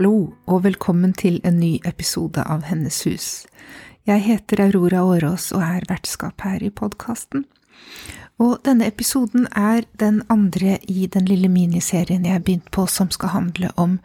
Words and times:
Hallo, 0.00 0.32
og 0.48 0.62
velkommen 0.64 1.10
til 1.12 1.34
en 1.44 1.58
ny 1.60 1.74
episode 1.84 2.40
av 2.40 2.62
Hennes 2.64 3.02
hus. 3.04 3.26
Jeg 4.08 4.22
heter 4.24 4.62
Aurora 4.64 5.02
Årås 5.04 5.50
og 5.52 5.60
er 5.60 5.84
vertskap 5.90 6.40
her 6.40 6.64
i 6.64 6.70
podkasten. 6.72 7.42
Og 8.40 8.62
denne 8.64 8.88
episoden 8.88 9.44
er 9.52 9.84
den 10.00 10.22
andre 10.32 10.78
i 10.88 11.04
den 11.04 11.28
lille 11.28 11.52
miniserien 11.52 12.24
jeg 12.24 12.32
har 12.32 12.46
begynt 12.48 12.72
på 12.72 12.86
som 12.88 13.12
skal 13.12 13.34
handle 13.34 13.74
om 13.76 14.00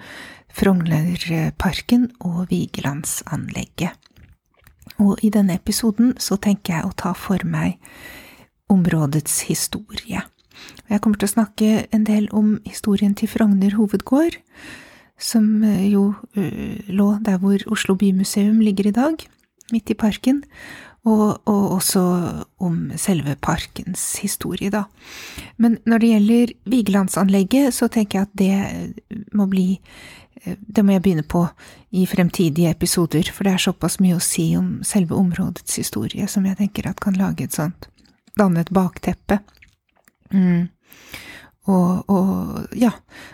Frognerparken 0.52 2.10
og 2.20 2.50
Vigelandsanlegget. 2.52 3.96
Og 5.00 5.24
i 5.24 5.32
denne 5.32 5.56
episoden 5.56 6.18
så 6.20 6.36
tenker 6.36 6.76
jeg 6.76 6.90
å 6.90 6.96
ta 7.00 7.16
for 7.16 7.48
meg 7.48 7.80
områdets 8.68 9.46
historie. 9.48 10.28
Jeg 10.92 11.00
kommer 11.00 11.24
til 11.24 11.32
å 11.32 11.38
snakke 11.40 11.86
en 11.96 12.04
del 12.04 12.28
om 12.36 12.58
historien 12.68 13.16
til 13.16 13.32
Frogner 13.32 13.80
hovedgård, 13.80 14.44
som 15.20 15.64
eh, 15.64 15.88
jo 15.94 16.14
øh, 16.36 16.80
lå 16.88 17.16
der 17.26 17.38
hvor 17.38 17.58
Oslo 17.72 17.96
bymuseum 17.96 18.60
ligger 18.60 18.88
i 18.88 18.96
dag, 18.96 19.16
midt 19.72 19.90
i 19.90 19.94
parken, 19.94 20.44
og, 21.06 21.42
og, 21.46 21.72
også 21.78 22.02
om 22.60 22.92
selve 22.98 23.36
parkens 23.42 24.18
historie, 24.22 24.70
da. 24.74 24.84
Men 25.58 25.78
når 25.86 26.02
det 26.02 26.10
gjelder 26.10 26.54
Vigelandsanlegget, 26.66 27.74
så 27.74 27.88
tenker 27.88 28.20
jeg 28.20 28.28
at 28.28 28.38
det 28.40 29.28
må 29.34 29.46
bli 29.46 29.80
eh, 30.44 30.56
Det 30.58 30.86
må 30.86 30.92
jeg 30.92 31.02
begynne 31.02 31.24
på 31.24 31.46
i 31.92 32.06
fremtidige 32.06 32.70
episoder, 32.70 33.32
for 33.32 33.44
det 33.44 33.54
er 33.54 33.62
såpass 33.68 34.00
mye 34.00 34.18
å 34.18 34.24
si 34.24 34.56
om 34.58 34.82
selve 34.84 35.16
områdets 35.16 35.78
historie 35.78 36.28
som 36.28 36.46
jeg 36.46 36.58
tenker 36.58 36.90
at 36.90 37.00
kan 37.00 37.14
lage 37.14 37.46
et 37.46 37.54
sånt 37.54 37.90
Danne 38.36 38.66
et 38.66 38.74
bakteppe. 38.74 39.38
Mm. 40.34 40.68
Og, 41.66 42.10
og, 42.10 42.68
ja, 42.78 42.92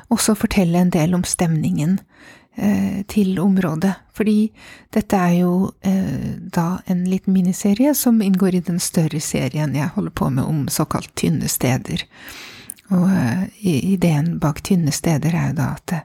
også 0.07 0.37
fortelle 0.39 0.79
en 0.79 0.93
del 0.93 1.15
om 1.17 1.23
stemningen 1.27 1.97
eh, 2.55 3.01
til 3.11 3.39
området. 3.39 3.93
Fordi 4.15 4.51
dette 4.93 5.19
er 5.19 5.33
jo 5.41 5.71
eh, 5.83 6.37
da 6.39 6.79
en 6.85 7.03
liten 7.09 7.35
miniserie 7.35 7.95
som 7.97 8.21
inngår 8.23 8.55
i 8.55 8.63
den 8.71 8.79
større 8.79 9.19
serien 9.19 9.75
jeg 9.75 9.91
holder 9.97 10.15
på 10.15 10.29
med 10.29 10.47
om 10.47 10.63
såkalt 10.71 11.11
tynne 11.19 11.51
steder. 11.51 12.07
Og 12.91 13.07
eh, 13.07 13.43
ideen 13.95 14.37
bak 14.39 14.63
tynne 14.67 14.91
steder 14.95 15.35
er 15.35 15.51
jo 15.51 15.59
da 15.61 15.69
at 15.77 15.95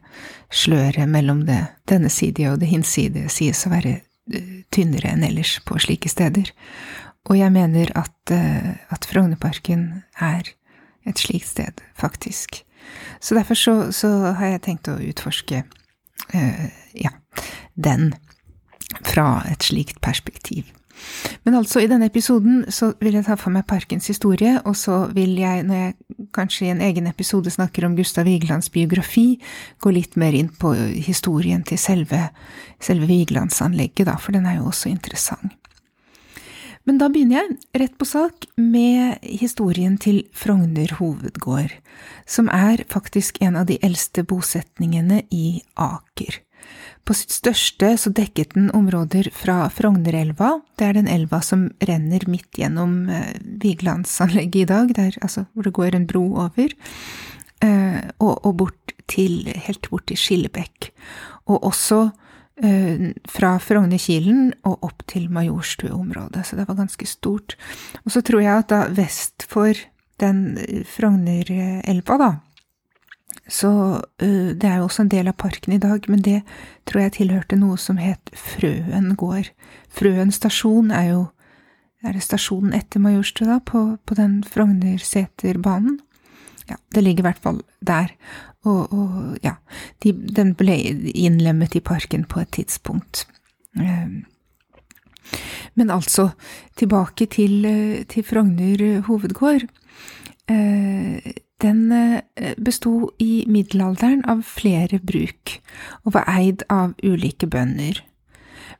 sløret 0.54 1.10
mellom 1.10 1.44
det 1.48 1.62
denne 1.90 2.10
side 2.12 2.46
og 2.50 2.60
det 2.62 2.70
hinsidige 2.70 3.30
sies 3.32 3.64
å 3.66 3.72
være 3.74 3.98
eh, 3.98 4.52
tynnere 4.74 5.14
enn 5.14 5.26
ellers 5.26 5.58
på 5.66 5.78
slike 5.82 6.10
steder. 6.10 6.52
Og 7.26 7.38
jeg 7.40 7.50
mener 7.54 7.90
at, 7.98 8.14
eh, 8.30 8.76
at 8.94 9.08
Frognerparken 9.10 10.04
er 10.22 10.54
et 11.06 11.20
slikt 11.20 11.48
sted, 11.48 11.82
faktisk. 11.98 12.62
Så 13.20 13.34
derfor 13.34 13.58
så, 13.58 13.74
så 13.92 14.10
har 14.38 14.56
jeg 14.56 14.64
tenkt 14.66 14.90
å 14.90 14.98
utforske 15.02 15.62
uh, 16.34 16.66
ja, 16.94 17.12
den 17.74 18.12
fra 19.06 19.42
et 19.50 19.66
slikt 19.66 20.00
perspektiv. 20.04 20.70
Men 21.44 21.54
altså, 21.58 21.82
i 21.82 21.88
denne 21.90 22.08
episoden 22.08 22.64
så 22.72 22.90
vil 23.02 23.18
jeg 23.18 23.26
ta 23.26 23.36
for 23.38 23.52
meg 23.54 23.66
parkens 23.68 24.08
historie, 24.10 24.56
og 24.64 24.76
så 24.78 25.02
vil 25.14 25.36
jeg, 25.38 25.66
når 25.68 25.82
jeg 25.82 26.28
kanskje 26.34 26.66
i 26.66 26.72
en 26.72 26.82
egen 26.86 27.10
episode 27.10 27.52
snakker 27.52 27.86
om 27.86 27.96
Gustav 27.98 28.26
Vigelands 28.28 28.70
biografi, 28.72 29.36
gå 29.82 29.92
litt 29.92 30.16
mer 30.16 30.36
inn 30.36 30.48
på 30.48 30.72
historien 31.06 31.62
til 31.68 31.80
selve, 31.80 32.22
selve 32.82 33.10
Vigelandsanlegget, 33.10 34.06
da, 34.08 34.16
for 34.20 34.36
den 34.36 34.48
er 34.48 34.60
jo 34.60 34.70
også 34.72 34.90
interessant. 34.92 35.54
Men 36.86 37.00
da 37.02 37.08
begynner 37.10 37.40
jeg 37.40 37.80
rett 37.82 37.94
på 37.98 38.06
sak 38.06 38.46
med 38.54 39.18
historien 39.26 39.96
til 39.98 40.22
Frogner 40.36 40.92
hovedgård, 41.00 41.72
som 42.30 42.46
er 42.54 42.84
faktisk 42.92 43.40
en 43.42 43.58
av 43.58 43.66
de 43.66 43.80
eldste 43.82 44.22
bosetningene 44.22 45.24
i 45.34 45.62
Aker. 45.74 46.38
På 47.06 47.14
sitt 47.14 47.34
største 47.34 47.92
så 47.98 48.10
dekket 48.14 48.54
den 48.54 48.70
områder 48.74 49.28
fra 49.34 49.64
Frognerelva, 49.70 50.60
det 50.78 50.86
er 50.86 50.96
den 50.98 51.10
elva 51.10 51.38
som 51.42 51.68
renner 51.90 52.26
midt 52.30 52.58
gjennom 52.58 53.08
eh, 53.10 53.34
Vigelandsanlegget 53.62 54.62
i 54.62 54.70
dag, 54.70 54.94
der, 54.94 55.18
altså, 55.22 55.46
hvor 55.54 55.66
det 55.66 55.74
går 55.74 55.98
en 55.98 56.06
bro 56.10 56.24
over, 56.46 56.74
eh, 57.62 58.00
og, 58.18 58.32
og 58.46 58.56
bort 58.62 58.94
til, 59.10 59.42
helt 59.66 59.90
bort 59.90 60.06
til 60.10 60.18
Skillebekk. 60.18 60.90
Og 61.50 61.66
også 61.70 62.08
fra 62.56 63.50
Frognerkilen 63.60 64.46
og 64.64 64.86
opp 64.86 65.02
til 65.12 65.26
Majorstuområdet, 65.28 66.40
så 66.48 66.56
det 66.56 66.64
var 66.64 66.78
ganske 66.78 67.04
stort. 67.04 67.52
Og 68.06 68.14
så 68.14 68.22
tror 68.24 68.40
jeg 68.40 68.62
at 68.62 68.70
da 68.72 68.78
vest 68.96 69.44
for 69.50 69.76
den 70.22 70.56
Frognerelva, 70.88 72.16
da, 72.16 72.30
så 73.48 73.70
uh, 74.22 74.50
Det 74.50 74.64
er 74.64 74.76
jo 74.76 74.88
også 74.88 75.04
en 75.04 75.12
del 75.12 75.28
av 75.30 75.36
parken 75.38 75.76
i 75.76 75.78
dag, 75.78 76.08
men 76.08 76.22
det 76.22 76.40
tror 76.86 77.04
jeg 77.04 77.16
tilhørte 77.18 77.58
noe 77.58 77.78
som 77.78 77.98
het 78.00 78.32
Frøen 78.34 79.14
gård. 79.18 79.52
Frøen 79.88 80.32
stasjon 80.34 80.90
er 80.90 81.10
jo 81.12 81.22
Er 82.04 82.12
det 82.12 82.22
stasjonen 82.22 82.74
etter 82.76 83.00
Majorstua, 83.02 83.46
da, 83.48 83.58
på, 83.58 83.96
på 84.06 84.14
den 84.14 84.42
Frognerseterbanen? 84.44 85.96
Ja, 86.68 86.76
det 86.94 87.02
ligger 87.02 87.24
i 87.24 87.26
hvert 87.30 87.42
fall 87.42 87.62
der. 87.80 88.12
Og, 88.66 88.92
og 88.92 89.38
ja, 89.44 89.56
de, 90.02 90.12
den 90.12 90.54
ble 90.58 90.74
innlemmet 91.14 91.76
i 91.78 91.84
parken 91.84 92.24
på 92.26 92.42
et 92.42 92.52
tidspunkt. 92.58 93.26
Ehm, 93.78 94.24
men 95.74 95.90
altså, 95.90 96.30
tilbake 96.78 97.26
til, 97.30 97.66
til 98.10 98.24
Frogner 98.26 99.02
hovedgård. 99.06 99.66
Eh, 100.48 101.34
den 101.62 101.92
eh, 101.92 102.54
besto 102.56 103.10
i 103.18 103.44
middelalderen 103.48 104.24
av 104.28 104.42
flere 104.46 105.00
bruk, 105.02 105.56
og 106.04 106.14
var 106.16 106.28
eid 106.30 106.66
av 106.72 106.94
ulike 107.02 107.48
bønder. 107.50 108.02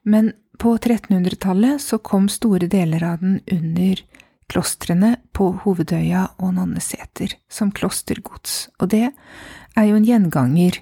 Men 0.04 0.32
på 0.60 0.76
1300-tallet 0.76 1.82
så 1.82 1.98
kom 1.98 2.28
store 2.32 2.68
deler 2.72 3.04
av 3.04 3.24
den 3.24 3.40
under 3.52 4.02
klostrene 4.50 5.16
på 5.34 5.50
Hovedøya 5.64 6.26
og 6.42 6.54
Nonneseter 6.56 7.34
som 7.50 7.72
klostergods, 7.74 8.68
og 8.80 8.90
det 8.94 9.08
er 9.08 9.88
jo 9.88 9.98
en 9.98 10.06
gjenganger 10.06 10.80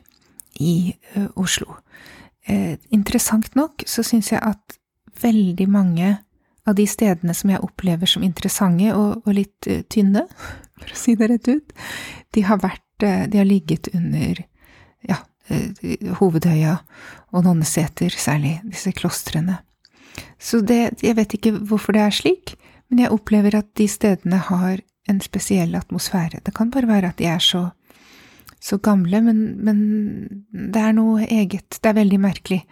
i 0.61 0.95
ø, 1.17 1.27
Oslo. 1.41 1.79
Eh, 2.47 2.77
interessant 2.95 3.55
nok 3.57 3.87
så 3.89 4.05
syns 4.07 4.31
jeg 4.33 4.43
at 4.45 4.79
veldig 5.23 5.67
mange 5.71 6.13
av 6.65 6.77
de 6.77 6.87
stedene 6.89 7.35
som 7.37 7.51
jeg 7.53 7.63
opplever 7.65 8.09
som 8.09 8.25
interessante 8.25 8.93
og, 8.95 9.25
og 9.25 9.37
litt 9.37 9.69
ø, 9.69 9.81
tynne, 9.91 10.27
for 10.81 10.95
å 10.95 11.01
si 11.01 11.17
det 11.19 11.31
rett 11.33 11.51
ut, 11.51 11.77
de 12.35 12.47
har 12.47 12.63
vært 12.63 12.81
De 13.03 13.41
har 13.41 13.45
ligget 13.45 13.89
under 13.91 14.39
ja, 15.03 15.17
Hovedøya 16.21 16.77
og 17.35 17.43
Nonneseter, 17.43 18.15
særlig 18.15 18.53
disse 18.63 18.93
klostrene. 18.95 19.57
Så 20.39 20.61
det, 20.63 21.03
jeg 21.03 21.17
vet 21.19 21.35
ikke 21.35 21.53
hvorfor 21.59 21.97
det 21.97 22.05
er 22.05 22.15
slik, 22.15 22.55
men 22.91 23.05
jeg 23.05 23.15
opplever 23.15 23.57
at 23.59 23.71
de 23.79 23.87
stedene 23.91 24.41
har 24.49 24.83
en 25.11 25.21
spesiell 25.21 25.75
atmosfære. 25.77 26.43
Det 26.45 26.55
kan 26.57 26.71
bare 26.73 26.89
være 26.89 27.13
at 27.13 27.19
de 27.21 27.29
er 27.29 27.43
så, 27.43 27.67
så 28.61 28.79
gamle, 28.79 29.21
men, 29.25 29.43
men, 29.65 29.81
det 30.53 30.81
er 30.81 30.95
noe 30.97 31.27
eget. 31.27 31.79
Det 31.81 31.91
er 31.91 31.99
veldig 32.01 32.21
merkelig. 32.21 32.63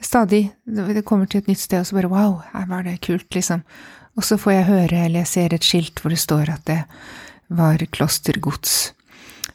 Stadig 0.00 0.44
det 0.64 1.04
kommer 1.06 1.26
til 1.26 1.42
et 1.42 1.48
nytt 1.50 1.62
sted, 1.62 1.80
og 1.80 1.88
så 1.88 1.98
bare 1.98 2.12
wow, 2.12 2.38
her 2.52 2.68
var 2.70 2.84
det 2.86 3.00
kult, 3.06 3.28
liksom. 3.34 3.64
Og 4.18 4.26
så 4.26 4.38
får 4.40 4.52
jeg 4.52 4.68
høre 4.68 5.02
eller 5.06 5.22
jeg 5.22 5.32
ser 5.32 5.54
et 5.54 5.66
skilt 5.66 6.00
hvor 6.02 6.12
det 6.12 6.20
står 6.20 6.52
at 6.52 6.64
det 6.66 6.80
var 7.54 7.82
klostergods. 7.94 8.94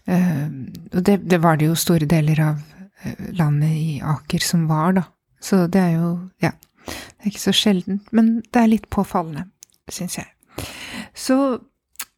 Uh, 0.07 0.49
og 0.91 1.03
det, 1.05 1.21
det, 1.31 1.39
var 1.43 1.59
det 1.59 1.69
jo 1.69 1.79
store 1.79 2.07
deler 2.09 2.41
av 2.43 2.59
uh, 2.59 3.25
landet 3.37 3.75
i 3.75 3.89
Aker 4.03 4.43
som 4.43 4.65
var, 4.67 4.97
da. 4.97 5.03
Så 5.43 5.65
det 5.71 5.79
er 5.79 5.97
jo, 5.99 6.09
ja, 6.43 6.51
det 6.87 7.23
er 7.23 7.31
ikke 7.31 7.43
så 7.43 7.55
sjeldent, 7.55 8.07
men 8.15 8.37
det 8.49 8.59
er 8.59 8.71
litt 8.71 8.89
påfallende 8.91 9.45
syns 9.91 10.17
jeg. 10.17 10.27
Så 11.13 11.59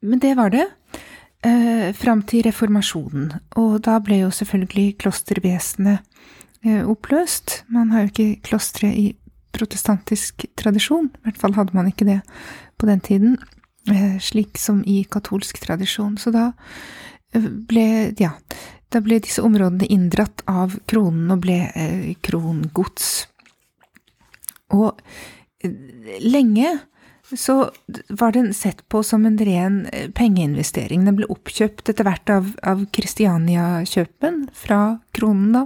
Men 0.02 0.20
det 0.20 0.36
var 0.38 0.52
det. 0.54 0.68
Eh, 1.46 1.94
fram 1.94 2.22
til 2.22 2.44
reformasjonen, 2.46 3.32
og 3.58 3.82
da 3.86 4.00
ble 4.00 4.20
jo 4.20 4.30
selvfølgelig 4.30 4.98
klostervesenet 5.02 6.00
eh, 6.66 6.84
oppløst. 6.86 7.64
Man 7.70 7.92
har 7.92 8.04
jo 8.04 8.12
ikke 8.12 8.42
klostre 8.46 8.90
i 8.90 9.16
protestantisk 9.54 10.46
tradisjon, 10.58 11.10
i 11.10 11.24
hvert 11.26 11.42
fall 11.42 11.56
hadde 11.58 11.74
man 11.74 11.90
ikke 11.90 12.06
det 12.06 12.20
på 12.78 12.86
den 12.86 13.00
tiden. 13.00 13.38
slik 14.20 14.58
som 14.58 14.84
i 14.88 15.04
katolsk 15.04 15.60
tradisjon. 15.62 16.18
Så 16.18 16.32
da 16.34 16.52
ble, 17.70 18.14
ja, 18.18 18.32
da 18.90 19.02
ble 19.04 19.20
disse 19.20 19.44
områdene 19.46 19.88
inndratt 19.92 20.42
av 20.50 20.74
kronen 20.90 21.32
og 21.36 21.44
ble 21.44 21.58
eh, 21.76 22.14
krongods. 22.24 23.28
Og 24.74 24.98
lenge 26.22 26.72
så 27.34 27.72
var 28.10 28.36
den 28.36 28.54
sett 28.54 28.84
på 28.90 29.02
som 29.04 29.26
en 29.26 29.38
ren 29.38 29.86
pengeinvestering. 30.14 31.06
Den 31.08 31.18
ble 31.18 31.30
oppkjøpt 31.34 31.90
etter 31.90 32.06
hvert 32.06 32.30
av, 32.30 32.52
av 32.62 32.86
Kristiania-kjøpen 32.94 34.44
fra 34.54 34.82
kronen, 35.18 35.56
da, 35.56 35.64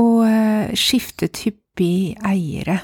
og 0.00 0.74
skiftet 0.78 1.44
hyppig 1.44 2.16
eiere. 2.26 2.80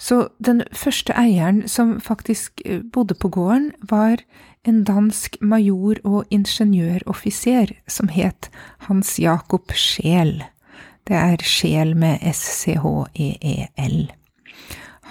Så 0.00 0.28
den 0.40 0.62
første 0.72 1.12
eieren 1.12 1.66
som 1.68 1.98
faktisk 2.00 2.62
eh, 2.64 2.80
bodde 2.80 3.14
på 3.14 3.28
gården, 3.28 3.72
var 3.82 4.22
en 4.64 4.84
dansk 4.84 5.36
major 5.40 6.00
og 6.04 6.24
ingeniøroffiser 6.32 7.74
som 7.88 8.08
het 8.08 8.48
Hans 8.88 9.18
Jakob 9.20 9.72
Scheel. 9.76 10.40
Det 11.04 11.16
er 11.16 11.44
Scheel 11.44 11.92
med 11.96 12.24
S-C-H-E-E-L. 12.32 14.00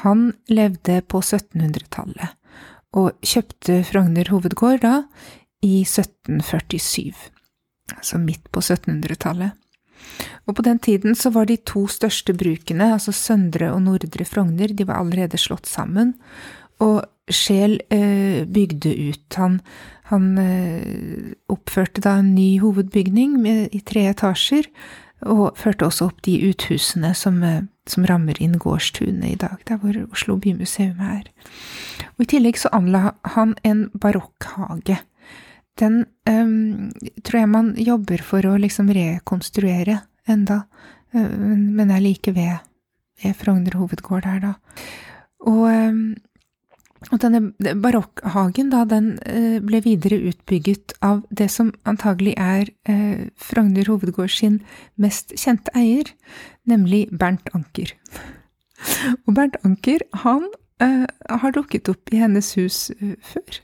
Han 0.03 0.31
levde 0.47 1.01
på 1.11 1.21
1700-tallet, 1.21 2.35
og 2.97 3.11
kjøpte 3.25 3.81
Frogner 3.87 4.31
hovedgård 4.31 4.83
da 4.85 4.93
i 5.65 5.81
1747, 5.83 7.11
altså 7.95 8.21
midt 8.21 8.47
på 8.53 8.63
1700-tallet. 8.63 9.57
Og 10.47 10.55
på 10.57 10.63
den 10.65 10.79
tiden 10.79 11.15
så 11.15 11.29
var 11.35 11.45
de 11.49 11.59
to 11.67 11.85
største 11.91 12.33
brukene, 12.33 12.93
altså 12.95 13.13
Søndre 13.13 13.73
og 13.73 13.83
Nordre 13.85 14.25
Frogner, 14.25 14.71
de 14.73 14.87
var 14.87 15.01
allerede 15.01 15.37
slått 15.37 15.69
sammen, 15.69 16.15
og 16.79 17.03
Scheel 17.29 17.77
eh, 17.93 18.45
bygde 18.49 18.95
ut. 19.11 19.35
Han, 19.37 19.59
han 20.09 20.31
eh, 20.41 21.35
oppførte 21.51 22.01
da 22.01 22.15
en 22.19 22.33
ny 22.33 22.57
hovedbygning 22.63 23.35
med, 23.41 23.67
i 23.75 23.83
tre 23.85 24.07
etasjer, 24.09 24.69
og 25.27 25.59
førte 25.59 25.85
også 25.85 26.07
opp 26.09 26.23
de 26.25 26.37
uthusene 26.49 27.11
som, 27.17 27.43
eh, 27.43 27.61
som 27.89 28.05
rammer 28.07 28.39
inn 28.41 28.57
gårdstunet 28.61 29.33
i 29.33 29.39
dag, 29.39 29.57
der 29.67 29.81
hvor 29.81 29.97
Oslo 30.11 30.37
bymuseum 30.41 30.99
er. 31.03 31.27
Og 32.17 32.25
I 32.25 32.31
tillegg 32.35 32.59
så 32.61 32.71
anla 32.75 33.13
han 33.35 33.55
en 33.67 33.87
barokkhage 33.93 34.99
den 35.79 36.05
um, 36.29 36.91
tror 37.23 37.41
jeg 37.41 37.51
man 37.51 37.73
jobber 37.79 38.23
for 38.25 38.45
å 38.47 38.57
liksom 38.59 38.91
rekonstruere 38.95 39.99
enda, 40.29 40.63
um, 41.15 41.69
men 41.77 41.93
er 41.93 42.03
like 42.03 42.33
ved, 42.35 42.65
ved 43.23 43.37
Frogner 43.39 43.77
hovedgård 43.79 44.27
her, 44.27 44.41
da. 44.43 44.53
Og, 45.47 45.63
um, 45.71 46.01
og 47.07 47.21
denne 47.23 47.53
barokkhagen, 47.79 48.71
da, 48.73 48.83
den 48.89 49.13
uh, 49.23 49.57
ble 49.63 49.81
videre 49.85 50.19
utbygget 50.31 50.93
av 51.05 51.23
det 51.31 51.49
som 51.53 51.71
antagelig 51.89 52.35
er 52.35 52.71
uh, 52.89 53.27
Frogner 53.39 53.87
hovedgård 53.87 54.33
sin 54.35 54.59
mest 54.99 55.33
kjente 55.39 55.73
eier, 55.77 56.11
nemlig 56.69 57.07
Bernt 57.11 57.47
Anker. 57.55 57.95
Og 59.25 59.35
Bernt 59.35 59.59
Anker, 59.67 60.05
han 60.25 60.47
har 60.79 61.51
dukket 61.51 61.89
opp 61.91 62.13
i 62.15 62.21
hennes 62.21 62.53
hus 62.55 62.77
før. 63.27 63.57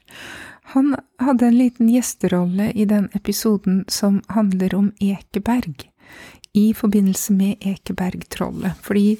Han 0.73 0.97
hadde 1.23 1.47
en 1.47 1.55
liten 1.55 1.87
gjesterolle 1.87 2.73
i 2.75 2.83
den 2.89 3.05
episoden 3.15 3.85
som 3.87 4.17
handler 4.35 4.75
om 4.75 4.89
Ekeberg, 4.99 5.85
i 6.55 6.69
forbindelse 6.77 7.33
med 7.35 7.63
Ekebergtrollet. 7.65 8.77
Fordi 8.85 9.17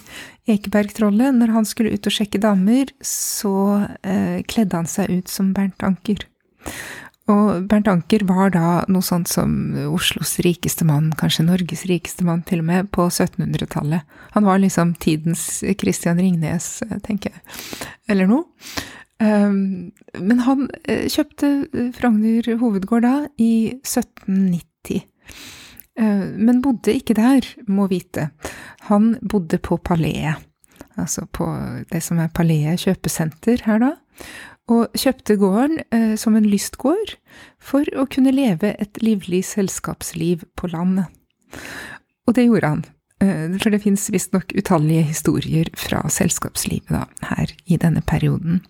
Ekebergtrollet, 0.48 1.36
når 1.36 1.56
han 1.56 1.68
skulle 1.68 1.96
ut 1.96 2.08
og 2.08 2.16
sjekke 2.16 2.42
damer, 2.42 2.92
så 3.04 3.56
eh, 4.04 4.40
kledde 4.48 4.80
han 4.80 4.90
seg 4.90 5.12
ut 5.12 5.32
som 5.32 5.52
Bernt 5.56 5.84
Anker. 5.86 6.24
Og 7.32 7.66
Bernt 7.70 7.88
Anker 7.90 8.22
var 8.30 8.52
da 8.54 8.68
noe 8.92 9.06
sånt 9.06 9.32
som 9.32 9.74
Oslos 9.90 10.36
rikeste 10.46 10.86
mann, 10.86 11.10
kanskje 11.18 11.48
Norges 11.48 11.88
rikeste 11.90 12.26
mann 12.28 12.44
til 12.46 12.62
og 12.62 12.68
med, 12.70 12.92
på 12.94 13.08
1700-tallet. 13.10 14.06
Han 14.38 14.46
var 14.46 14.62
liksom 14.62 14.94
tidens 15.02 15.64
Christian 15.82 16.22
Ringnes, 16.22 16.84
eh, 16.86 17.00
tenker 17.06 17.34
jeg, 17.34 17.58
eller 18.14 18.30
noe. 18.30 18.46
Ehm, 19.24 19.92
men 20.20 20.42
han 20.44 20.68
eh, 20.84 21.08
kjøpte 21.12 21.52
eh, 21.72 21.92
Frogner 21.96 22.50
hovedgård 22.60 23.06
da, 23.08 23.16
i 23.42 23.54
1790. 23.82 25.06
Eh, 26.00 26.26
men 26.36 26.62
bodde 26.64 26.96
ikke 26.96 27.16
der, 27.18 27.48
må 27.68 27.88
vite. 27.92 28.30
Han 28.90 29.16
bodde 29.22 29.60
på 29.64 29.78
Paleet, 29.78 30.42
altså 31.00 31.26
på 31.32 31.48
det 31.92 32.02
som 32.04 32.20
er 32.24 32.34
Paleet 32.36 32.84
kjøpesenter 32.86 33.64
her 33.68 33.82
da, 33.84 33.94
og 34.72 34.98
kjøpte 34.98 35.38
gården 35.40 35.80
eh, 35.94 36.16
som 36.20 36.36
en 36.36 36.50
lystgård 36.50 37.16
for 37.62 37.88
å 37.96 38.08
kunne 38.12 38.34
leve 38.36 38.74
et 38.82 39.02
livlig 39.04 39.44
selskapsliv 39.48 40.48
på 40.58 40.72
landet. 40.74 41.12
Og 42.26 42.36
det 42.36 42.48
gjorde 42.48 42.72
han, 42.74 42.86
for 43.62 43.72
det 43.72 43.84
fins 43.84 44.08
visstnok 44.12 44.50
utallige 44.58 45.06
historier 45.08 45.70
fra 45.78 46.02
selskapslivet 46.12 46.90
da, 46.92 47.04
her 47.30 47.54
i 47.70 47.78
denne 47.80 48.02
perioden. 48.04 48.64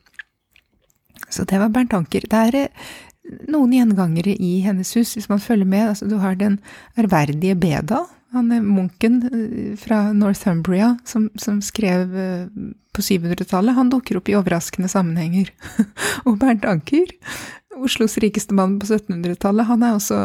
Så 1.30 1.44
det 1.44 1.60
var 1.60 1.72
Bernt 1.74 1.94
Anker. 1.94 2.27
Det 2.30 2.42
er 2.50 2.57
eh, 2.60 2.89
noen 3.50 3.74
gjengangere 3.74 4.36
i 4.38 4.60
hennes 4.66 4.92
hus, 4.98 5.16
hvis 5.18 5.30
man 5.31 5.42
følger 5.42 5.68
med. 5.69 5.89
Altså, 5.92 6.10
du 6.10 6.18
har 6.22 6.38
den 6.39 6.60
ærverdige 7.00 7.57
Beda, 7.60 8.04
han 8.36 8.51
er 8.51 8.63
munken 8.63 9.22
eh, 9.30 9.75
fra 9.80 10.10
Northumbria 10.16 10.95
som, 11.07 11.30
som 11.39 11.62
skrev 11.63 12.16
eh, 12.19 12.48
på 12.95 13.04
700-tallet. 13.04 13.77
Han 13.77 13.92
dukker 13.94 14.19
opp 14.19 14.31
i 14.31 14.36
overraskende 14.36 14.92
sammenhenger. 14.92 15.51
Og 16.27 16.39
Bernt 16.42 16.68
Anker, 16.68 17.13
Oslos 17.75 18.18
rikeste 18.24 18.56
mann 18.57 18.77
på 18.81 18.89
1700-tallet, 18.89 19.69
han 19.69 19.83
er 19.88 19.95
også 19.95 20.19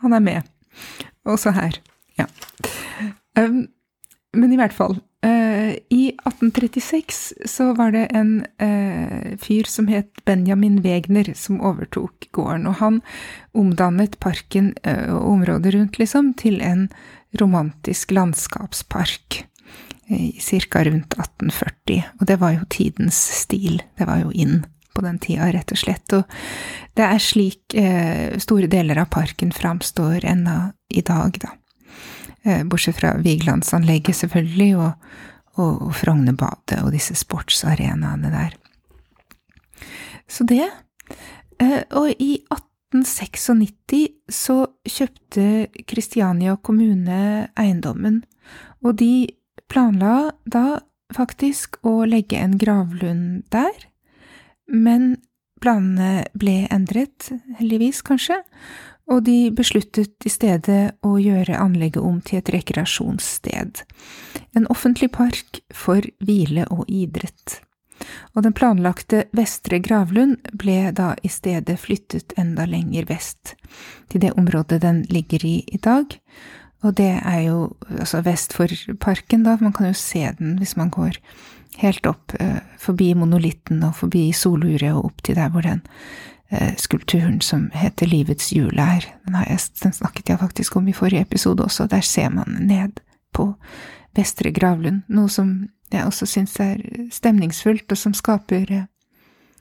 han 0.00 0.16
er 0.16 0.24
med. 0.24 0.48
Også 1.28 1.52
her. 1.52 1.76
Ja. 2.18 2.26
Um, 3.38 3.66
men 4.32 4.52
i 4.54 4.58
hvert 4.58 4.74
fall, 4.74 4.96
I 5.22 6.12
1836 6.24 7.32
så 7.44 7.72
var 7.76 7.92
det 7.92 8.06
en 8.16 8.40
uh, 8.62 9.36
fyr 9.42 9.68
som 9.68 9.88
het 9.90 10.22
Benjamin 10.24 10.80
Wegner, 10.84 11.32
som 11.36 11.60
overtok 11.60 12.28
gården. 12.32 12.68
Og 12.70 12.78
han 12.80 13.00
omdannet 13.52 14.18
parken 14.22 14.72
uh, 14.86 15.12
og 15.16 15.28
området 15.34 15.74
rundt, 15.74 16.00
liksom, 16.00 16.32
til 16.40 16.60
en 16.64 16.88
romantisk 17.40 18.14
landskapspark. 18.16 19.44
Ca. 20.10 20.80
rundt 20.82 21.14
1840. 21.14 22.02
Og 22.18 22.26
det 22.26 22.40
var 22.40 22.56
jo 22.56 22.64
tidens 22.72 23.20
stil. 23.44 23.78
Det 23.94 24.08
var 24.08 24.24
jo 24.24 24.32
inn 24.34 24.64
på 24.90 25.04
den 25.04 25.20
tida, 25.22 25.52
rett 25.54 25.70
og 25.70 25.78
slett. 25.78 26.16
Og 26.16 26.24
det 26.98 27.06
er 27.06 27.22
slik 27.22 27.76
store 28.42 28.66
deler 28.66 28.98
av 29.04 29.06
parken 29.14 29.54
framstår 29.54 30.26
ennå 30.32 30.56
i 30.90 31.04
dag, 31.06 31.38
da. 31.38 31.54
Eh, 32.42 32.64
bortsett 32.64 32.96
fra 32.96 33.14
Vigelandsanlegget, 33.20 34.16
selvfølgelig, 34.16 34.76
og, 34.80 34.92
og, 35.58 35.82
og 35.88 35.94
Frognerbadet 35.98 36.80
og 36.84 36.92
disse 36.94 37.14
sportsarenaene 37.18 38.30
der. 38.32 38.56
Så 40.30 40.46
det. 40.48 40.64
Eh, 41.60 41.82
og 41.90 42.08
i 42.16 42.38
1896 42.94 44.08
så 44.32 44.58
kjøpte 44.88 45.68
Kristiania 45.88 46.56
kommune 46.56 47.48
eiendommen, 47.58 48.22
og 48.80 48.96
de 49.02 49.28
planla 49.68 50.30
da 50.48 50.80
faktisk 51.14 51.76
å 51.86 52.04
legge 52.08 52.38
en 52.40 52.56
gravlund 52.58 53.42
der, 53.52 53.74
men 54.70 55.18
planene 55.60 56.24
ble 56.38 56.64
endret, 56.72 57.28
heldigvis 57.58 58.00
kanskje, 58.06 58.40
og 59.10 59.24
de 59.26 59.50
besluttet 59.54 60.26
i 60.26 60.30
stedet 60.30 60.94
å 61.06 61.16
gjøre 61.18 61.58
anlegget 61.58 62.02
om 62.02 62.20
til 62.22 62.38
et 62.40 62.52
rekreasjonssted, 62.54 63.82
en 64.54 64.68
offentlig 64.70 65.10
park 65.16 65.60
for 65.74 66.06
hvile 66.22 66.68
og 66.70 66.86
idrett. 66.86 67.58
Og 68.32 68.46
den 68.46 68.54
planlagte 68.56 69.26
Vestre 69.36 69.80
Gravlund 69.82 70.38
ble 70.56 70.92
da 70.96 71.12
i 71.22 71.28
stedet 71.28 71.76
flyttet 71.82 72.32
enda 72.40 72.64
lenger 72.70 73.10
vest, 73.10 73.56
til 74.08 74.22
det 74.24 74.32
området 74.40 74.80
den 74.86 75.04
ligger 75.10 75.44
i 75.44 75.58
i 75.66 75.82
dag, 75.82 76.16
og 76.80 76.96
det 76.96 77.12
er 77.18 77.40
jo 77.44 77.58
altså 77.90 78.22
vest 78.24 78.54
for 78.56 78.72
parken, 79.02 79.44
da, 79.44 79.58
man 79.60 79.74
kan 79.76 79.90
jo 79.90 79.96
se 79.98 80.22
den 80.38 80.56
hvis 80.62 80.78
man 80.80 80.88
går 80.94 81.18
helt 81.80 82.06
opp 82.08 82.32
eh, 82.40 82.60
forbi 82.80 83.12
monolitten 83.18 83.82
og 83.84 83.98
forbi 83.98 84.30
soluret 84.36 84.94
og 84.94 85.10
opp 85.10 85.22
til 85.24 85.36
der 85.36 85.52
hvor 85.52 85.66
den 85.66 85.82
skulpturen 86.76 87.40
som 87.40 87.68
heter 87.70 88.08
Livets 88.10 88.48
hjul 88.50 88.78
her. 88.78 89.04
Den, 89.26 89.36
den, 89.82 89.92
snakket 89.94 90.32
jeg 90.32 90.40
faktisk 90.40 90.76
om 90.76 90.88
i 90.90 90.94
forrige 90.96 91.22
episode 91.22 91.62
også. 91.62 91.86
Der 91.86 92.00
ser 92.02 92.28
man 92.34 92.56
ned 92.66 92.98
på 93.32 93.52
Vestre 94.16 94.50
Gravlund, 94.50 95.04
noe 95.08 95.30
som 95.30 95.52
jeg 95.90 96.06
også 96.06 96.26
syns 96.26 96.56
er 96.62 96.80
stemningsfullt, 97.14 97.90
og 97.90 97.98
som 97.98 98.14
skaper 98.14 98.72
eh, 98.72 98.88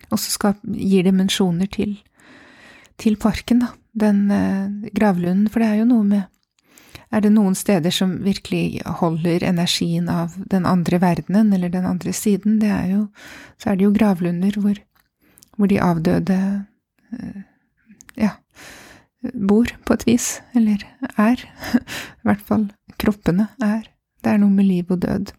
Også 0.09 0.31
skaper, 0.33 0.73
gir 0.73 1.03
dimensjoner 1.05 1.67
til, 1.69 1.99
til 2.97 3.17
parken, 3.21 3.59
da. 3.61 3.67
Den 3.93 4.31
eh, 4.31 4.91
gravlunden, 4.95 5.49
for 5.49 5.61
det 5.61 5.69
er 5.69 5.81
jo 5.81 5.89
noe 5.89 6.05
med 6.05 6.23
Er 7.11 7.21
det 7.25 7.31
noen 7.33 7.55
steder 7.57 7.89
som 7.89 8.19
virkelig 8.21 8.81
holder 8.85 9.43
energien 9.43 10.09
av 10.09 10.35
den 10.49 10.65
andre 10.65 10.99
verdenen, 11.01 11.53
eller 11.53 11.69
den 11.69 11.85
andre 11.85 12.13
siden, 12.13 12.59
det 12.61 12.69
er 12.69 12.87
jo 12.93 13.07
Så 13.57 13.69
er 13.69 13.75
det 13.75 13.85
jo 13.85 13.93
gravlunder 13.93 14.59
hvor 14.61 14.77
hvor 15.59 15.67
de 15.67 15.81
avdøde 15.83 16.65
ja, 18.19 18.31
bor, 19.33 19.71
på 19.85 19.95
et 19.95 20.05
vis, 20.07 20.27
eller 20.55 20.83
er. 21.15 21.43
I 22.21 22.27
hvert 22.29 22.43
fall 22.45 22.67
kroppene 22.99 23.49
er. 23.63 23.87
Det 24.19 24.33
er 24.33 24.41
noe 24.41 24.53
med 24.53 24.67
liv 24.67 24.89
og 24.91 25.01
død. 25.05 25.31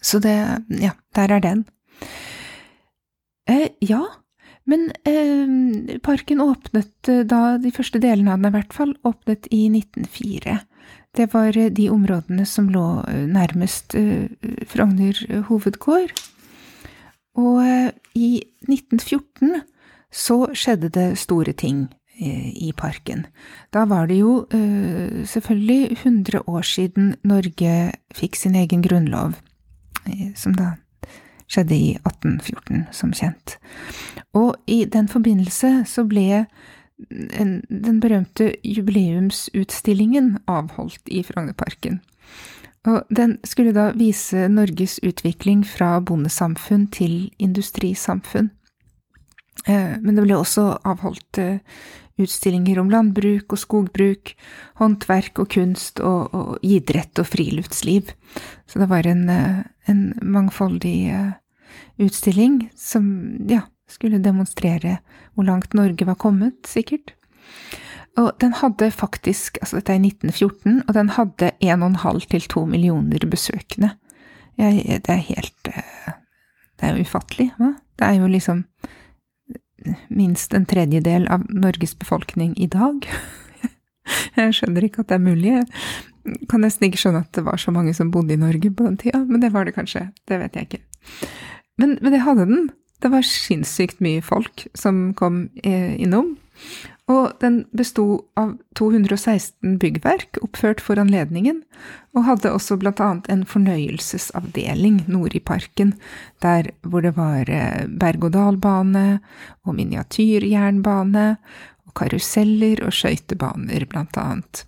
Så 0.00 0.20
det, 0.22 0.36
ja, 0.80 0.94
der 1.16 1.34
er 1.34 1.44
den. 1.44 1.64
Eh, 3.48 3.68
ja, 3.84 4.02
men 4.68 4.90
eh, 5.08 5.98
parken 6.04 6.42
åpnet 6.44 7.08
eh, 7.08 7.24
da, 7.28 7.56
de 7.60 7.72
første 7.74 8.00
delene 8.02 8.34
av 8.34 8.42
den 8.42 8.50
i 8.50 8.56
hvert 8.58 8.76
fall, 8.76 8.94
åpnet 9.08 9.48
i 9.50 9.66
1904. 9.72 10.58
Det 11.16 11.30
var 11.32 11.56
eh, 11.56 11.72
de 11.72 11.88
områdene 11.90 12.46
som 12.46 12.68
lå 12.72 12.84
eh, 13.08 13.24
nærmest 13.28 13.96
eh, 13.98 14.28
Frogner 14.68 15.18
hovedgård. 15.48 16.12
Og 17.38 17.62
i 18.18 18.28
1914 18.66 19.62
så 20.12 20.48
skjedde 20.56 20.88
det 20.94 21.18
store 21.18 21.52
ting 21.52 21.86
i 22.18 22.72
parken. 22.76 23.26
Da 23.70 23.84
var 23.86 24.08
det 24.10 24.18
jo 24.18 24.46
selvfølgelig 25.24 25.92
100 26.02 26.40
år 26.50 26.62
siden 26.66 27.14
Norge 27.22 27.92
fikk 28.14 28.36
sin 28.36 28.56
egen 28.58 28.82
grunnlov, 28.82 29.36
som 30.34 30.56
da 30.58 30.72
skjedde 31.46 31.76
i 31.76 31.94
1814, 32.02 32.88
som 32.92 33.12
kjent. 33.14 33.58
Og 34.34 34.56
i 34.66 34.84
den 34.84 35.06
forbindelse 35.08 35.84
så 35.86 36.04
ble 36.10 36.46
den 36.98 38.00
berømte 38.02 38.50
jubileumsutstillingen 38.66 40.38
avholdt 40.50 41.06
i 41.06 41.22
Frognerparken. 41.22 42.00
Og 42.88 43.06
den 43.14 43.38
skulle 43.46 43.72
da 43.76 43.92
vise 43.94 44.48
Norges 44.50 44.98
utvikling 45.06 45.62
fra 45.66 46.00
bondesamfunn 46.00 46.88
til 46.90 47.30
industrisamfunn. 47.38 48.50
Eh, 49.66 49.96
men 50.00 50.14
det 50.14 50.24
ble 50.24 50.36
også 50.38 50.66
avholdt 50.86 51.40
eh, 51.42 51.58
utstillinger 52.18 52.80
om 52.80 52.90
landbruk 52.92 53.54
og 53.54 53.60
skogbruk, 53.62 54.32
håndverk 54.80 55.42
og 55.42 55.50
kunst 55.54 56.02
og, 56.04 56.34
og 56.34 56.66
idrett 56.66 57.18
og 57.20 57.28
friluftsliv. 57.30 58.12
Så 58.68 58.82
det 58.82 58.88
var 58.90 59.06
en, 59.06 59.28
eh, 59.32 59.60
en 59.90 60.02
mangfoldig 60.22 60.98
utstilling 61.98 62.64
som, 62.78 63.06
ja, 63.50 63.66
skulle 63.88 64.22
demonstrere 64.22 64.98
hvor 65.34 65.46
langt 65.48 65.74
Norge 65.74 66.06
var 66.06 66.18
kommet, 66.20 66.66
sikkert. 66.68 67.14
Og 68.18 68.32
den 68.42 68.52
hadde 68.58 68.90
faktisk, 68.90 69.60
altså 69.62 69.78
dette 69.78 69.94
er 69.94 70.00
i 70.00 70.10
1914, 70.10 70.82
og 70.88 70.94
den 70.96 71.12
hadde 71.14 71.52
1,5 71.62 72.26
til 72.34 72.48
2 72.50 72.64
millioner 72.66 73.24
besøkende. 73.30 73.92
Jeg, 74.58 75.02
det 75.06 75.12
er 75.14 75.22
helt 75.22 75.68
Det 75.68 76.86
er 76.86 76.96
jo 76.96 77.06
ufattelig, 77.06 77.52
hva? 77.58 77.76
Det 77.98 78.06
er 78.06 78.18
jo 78.18 78.26
liksom 78.30 78.64
minst 80.08 80.54
en 80.54 80.66
tredjedel 80.68 81.28
av 81.32 81.46
Norges 81.48 81.94
befolkning 81.98 82.54
i 82.58 82.68
dag. 82.70 83.06
Jeg 84.38 84.56
skjønner 84.56 84.86
ikke 84.86 85.04
at 85.04 85.10
det 85.10 85.18
er 85.18 85.24
mulig. 85.24 85.54
Jeg 86.28 86.48
kan 86.50 86.64
nesten 86.64 86.88
ikke 86.88 87.00
skjønne 87.00 87.22
at 87.24 87.32
det 87.36 87.44
var 87.46 87.60
så 87.60 87.72
mange 87.74 87.94
som 87.96 88.12
bodde 88.12 88.34
i 88.34 88.40
Norge 88.40 88.70
på 88.70 88.86
den 88.86 88.98
tida, 89.00 89.20
men 89.24 89.42
det 89.44 89.52
var 89.54 89.68
det 89.68 89.76
kanskje. 89.76 90.08
Det 90.28 90.40
vet 90.40 90.56
jeg 90.56 90.68
ikke. 90.68 90.82
Men, 91.80 91.96
men 92.02 92.12
det 92.12 92.24
hadde 92.24 92.46
den. 92.48 92.68
Det 93.02 93.10
var 93.12 93.24
sinnssykt 93.24 94.02
mye 94.04 94.22
folk 94.24 94.66
som 94.76 95.12
kom 95.18 95.46
eh, 95.62 95.94
innom. 96.00 96.34
Og 97.08 97.32
den 97.40 97.62
besto 97.72 98.04
av 98.36 98.58
216 98.76 99.78
byggverk 99.80 100.40
oppført 100.44 100.82
for 100.84 101.00
anledningen, 101.00 101.62
og 102.12 102.26
hadde 102.26 102.52
også 102.52 102.76
blant 102.80 103.00
annet 103.00 103.30
en 103.32 103.46
fornøyelsesavdeling 103.48 105.06
nord 105.08 105.36
i 105.36 105.40
parken, 105.40 105.94
der 106.44 106.68
hvor 106.84 107.06
det 107.06 107.14
var 107.16 107.48
eh, 107.48 107.88
berg-og-dal-bane 107.88 109.06
og 109.64 109.78
miniatyrjernbane 109.78 111.28
og 111.88 111.94
karuseller 111.96 112.84
og 112.84 112.92
skøytebaner, 112.92 113.88
blant 113.88 114.20
annet. 114.20 114.66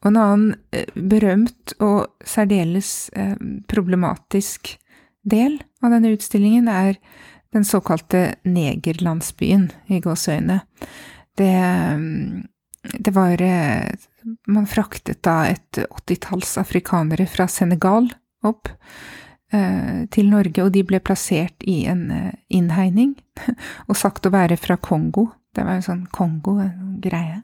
Og 0.00 0.14
en 0.14 0.20
annen 0.20 0.54
eh, 0.72 0.88
berømt 0.96 1.76
og 1.76 2.08
særdeles 2.24 3.10
eh, 3.12 3.36
problematisk 3.68 4.78
del 5.28 5.60
av 5.84 5.92
denne 5.92 6.14
utstillingen 6.16 6.72
er 6.72 6.96
den 7.52 7.64
såkalte 7.66 8.34
negerlandsbyen 8.46 9.70
i 9.90 10.00
gåseøyne. 10.00 10.60
Det, 11.38 11.54
det 12.98 13.12
var 13.14 13.42
Man 14.46 14.66
fraktet 14.68 15.22
da 15.24 15.46
et 15.48 15.78
åttitalls 15.90 16.58
afrikanere 16.60 17.26
fra 17.26 17.48
Senegal 17.48 18.10
opp 18.46 18.68
eh, 19.52 20.06
til 20.12 20.30
Norge, 20.30 20.64
og 20.64 20.72
de 20.74 20.84
ble 20.86 21.00
plassert 21.02 21.64
i 21.68 21.84
en 21.90 22.10
eh, 22.14 22.34
innhegning 22.48 23.14
og 23.88 23.96
sagt 23.98 24.28
å 24.28 24.34
være 24.34 24.58
fra 24.60 24.76
Kongo. 24.76 25.30
Det 25.56 25.64
var 25.66 25.78
en 25.78 25.86
sånn 25.86 26.04
Kongo-greie. 26.14 27.40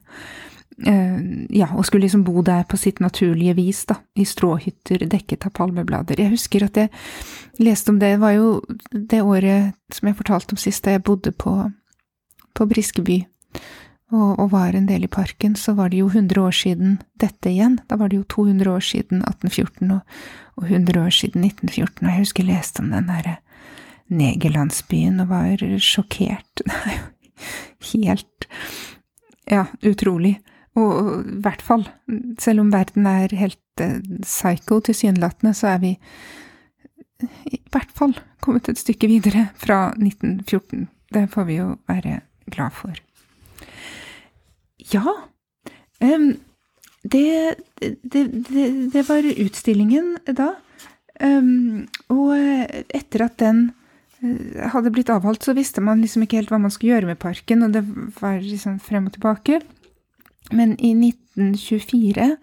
Eh, 0.85 1.21
ja, 1.49 1.67
og 1.73 1.85
skulle 1.85 2.05
liksom 2.05 2.23
bo 2.23 2.43
der 2.45 2.63
på 2.69 2.77
sitt 2.77 2.99
naturlige 2.99 3.55
vis, 3.57 3.85
da, 3.89 3.95
i 4.13 4.25
stråhytter 4.25 5.07
dekket 5.09 5.47
av 5.49 5.55
palmeblader. 5.57 6.19
Jeg 6.21 6.35
husker 6.35 6.67
at 6.67 6.77
jeg 6.77 6.91
leste 7.57 7.89
om 7.93 7.97
det, 7.99 8.11
det 8.13 8.21
var 8.21 8.35
jo 8.35 8.51
det 8.91 9.23
året 9.25 9.73
som 9.93 10.09
jeg 10.09 10.19
fortalte 10.19 10.53
om 10.53 10.61
sist, 10.61 10.83
da 10.85 10.93
jeg 10.93 11.05
bodde 11.07 11.33
på, 11.33 11.55
på 12.53 12.69
Briskeby 12.69 13.23
og, 14.13 14.39
og, 14.39 14.51
var 14.53 14.75
en 14.77 14.85
del 14.87 15.03
i 15.03 15.11
parken, 15.11 15.55
så 15.59 15.73
var 15.75 15.89
det 15.91 15.99
jo 15.99 16.07
100 16.07 16.39
år 16.39 16.53
siden 16.55 16.99
dette 17.19 17.49
igjen. 17.49 17.79
Da 17.89 17.97
var 17.99 18.09
det 18.09 18.21
jo 18.21 18.27
200 18.29 18.71
år 18.71 18.85
siden 18.85 19.23
1814 19.25 19.91
og, 19.91 20.21
og 20.61 20.69
100 20.69 21.01
år 21.01 21.09
siden 21.11 21.43
1914, 21.43 22.05
og 22.05 22.11
jeg 22.13 22.21
husker 22.21 22.45
jeg 22.45 22.53
leste 22.53 22.85
om 22.85 22.93
den 22.93 23.09
derre 23.09 23.37
negerlandsbyen 24.07 25.19
og 25.25 25.33
var 25.33 25.65
sjokkert. 25.83 26.61
Det 27.77 27.91
helt 27.93 28.47
ja, 29.45 29.65
utrolig. 29.85 30.39
Og 30.77 31.23
i 31.25 31.39
hvert 31.41 31.63
fall, 31.65 31.87
selv 32.41 32.61
om 32.61 32.73
verden 32.73 33.07
er 33.09 33.33
helt 33.37 33.81
eh, 33.81 33.97
psycho 34.21 34.79
tilsynelatende, 34.85 35.55
så 35.57 35.73
er 35.73 35.81
vi 35.81 35.95
i 37.49 37.59
hvert 37.73 37.91
fall 37.97 38.13
kommet 38.45 38.69
et 38.69 38.79
stykke 38.79 39.09
videre 39.09 39.47
fra 39.57 39.89
1914. 39.97 40.85
Det 41.13 41.25
får 41.33 41.47
vi 41.49 41.57
jo 41.57 41.71
være 41.89 42.19
glad 42.53 42.75
for. 42.77 42.99
Ja, 44.93 45.15
um, 46.03 46.29
det, 47.03 47.55
det, 47.81 48.23
det, 48.51 48.65
det, 48.93 49.03
var 49.07 49.25
utstillingen 49.25 50.15
da. 50.27 50.53
Um, 51.19 51.87
og 52.13 52.35
etter 52.93 53.25
at 53.25 53.39
den 53.41 53.71
eh, 54.21 54.67
hadde 54.69 54.93
blitt 54.93 55.09
avholdt, 55.09 55.47
så 55.47 55.55
visste 55.57 55.81
man 55.81 56.03
liksom 56.03 56.27
ikke 56.27 56.37
helt 56.37 56.53
hva 56.53 56.61
man 56.61 56.73
skulle 56.73 56.93
gjøre 56.93 57.09
med 57.09 57.19
parken, 57.23 57.65
og 57.65 57.73
det 57.73 57.81
var 58.21 58.37
liksom 58.43 58.77
frem 58.83 59.09
og 59.09 59.17
tilbake. 59.17 59.63
Men 60.51 60.75
i 60.79 60.93
1924 60.95 62.35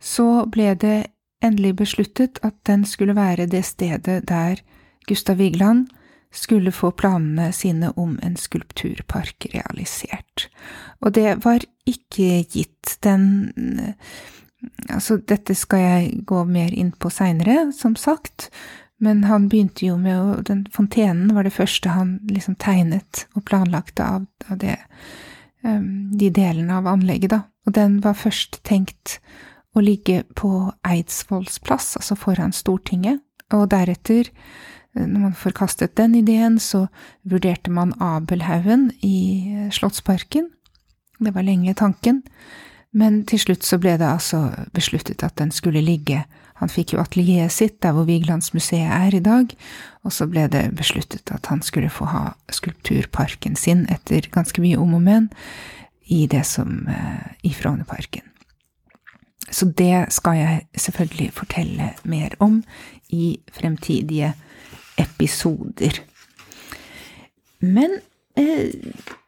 så 0.00 0.28
ble 0.50 0.74
det 0.74 0.96
endelig 1.44 1.74
besluttet 1.76 2.40
at 2.42 2.56
den 2.66 2.84
skulle 2.88 3.16
være 3.16 3.46
det 3.50 3.64
stedet 3.64 4.24
der 4.28 4.62
Gustav 5.08 5.38
Vigeland 5.38 5.86
skulle 6.34 6.72
få 6.72 6.90
planene 6.90 7.52
sine 7.52 7.92
om 8.00 8.18
en 8.22 8.36
skulpturpark 8.36 9.46
realisert. 9.54 10.48
Og 11.00 11.14
det 11.14 11.44
var 11.44 11.66
ikke 11.86 12.44
gitt 12.50 12.98
den 13.04 13.52
Altså, 14.88 15.18
dette 15.20 15.52
skal 15.52 15.82
jeg 15.82 16.20
gå 16.24 16.38
mer 16.48 16.72
inn 16.72 16.94
på 16.96 17.10
seinere, 17.12 17.66
som 17.76 17.92
sagt, 18.00 18.46
men 18.96 19.26
han 19.28 19.50
begynte 19.52 19.84
jo 19.84 19.98
med 20.00 20.16
å 20.16 20.40
Den 20.40 20.62
fontenen 20.72 21.34
var 21.36 21.44
det 21.44 21.52
første 21.52 21.92
han 21.92 22.14
liksom 22.30 22.56
tegnet 22.56 23.26
og 23.34 23.44
planlagte 23.44 24.06
av, 24.06 24.24
av 24.48 24.58
det 24.62 24.78
de 25.64 26.30
delene 26.30 26.76
av 26.76 26.88
anlegget, 26.90 27.32
da. 27.32 27.40
Og 27.64 27.72
den 27.76 27.98
var 28.04 28.18
først 28.18 28.60
tenkt 28.68 29.18
å 29.74 29.82
ligge 29.82 30.22
på 30.38 30.50
Eidsvolls 30.86 31.58
plass, 31.64 31.94
altså 31.98 32.16
foran 32.18 32.54
Stortinget, 32.54 33.22
og 33.54 33.70
deretter, 33.72 34.28
eh, 34.94 35.06
når 35.06 35.20
man 35.28 35.38
forkastet 35.38 35.96
den 35.96 36.14
ideen, 36.20 36.58
så 36.58 36.86
vurderte 37.24 37.70
man 37.70 37.94
Abelhaugen 38.00 38.90
i 39.02 39.16
eh, 39.50 39.72
Slottsparken. 39.74 40.50
Det 41.18 41.34
var 41.34 41.46
lenge 41.46 41.74
tanken, 41.74 42.22
men 42.92 43.22
til 43.26 43.40
slutt 43.40 43.66
så 43.66 43.78
ble 43.82 43.96
det 43.98 44.06
altså 44.06 44.48
besluttet 44.74 45.24
at 45.26 45.36
den 45.38 45.50
skulle 45.54 45.82
ligge 45.82 46.24
han 46.64 46.72
fikk 46.72 46.94
jo 46.94 47.02
atelieret 47.02 47.52
sitt 47.52 47.80
der 47.84 47.94
hvor 47.96 48.08
Vigelandsmuseet 48.08 48.88
er 48.88 49.16
i 49.16 49.22
dag, 49.24 49.54
og 50.04 50.12
så 50.12 50.26
ble 50.30 50.46
det 50.52 50.66
besluttet 50.76 51.32
at 51.34 51.48
han 51.52 51.62
skulle 51.64 51.92
få 51.92 52.08
ha 52.10 52.24
skulpturparken 52.52 53.56
sin 53.56 53.84
etter 53.92 54.28
ganske 54.32 54.64
mye 54.64 54.80
om 54.80 54.96
og 54.96 55.04
men 55.04 55.28
i 56.04 56.24
det 56.28 56.44
eh, 56.88 57.28
i 57.44 57.52
Frognerparken. 57.56 58.24
Så 59.50 59.68
det 59.76 60.06
skal 60.12 60.38
jeg 60.40 60.66
selvfølgelig 60.76 61.32
fortelle 61.36 61.92
mer 62.04 62.34
om 62.40 62.62
i 63.12 63.38
fremtidige 63.52 64.32
episoder. 64.98 66.00
Men 67.60 67.98
eh, 68.36 68.72